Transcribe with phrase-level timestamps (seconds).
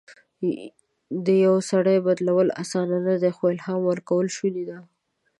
[1.25, 4.77] د یو سړي بدلول اسانه نه دي، خو الهام ورکول شونی ده.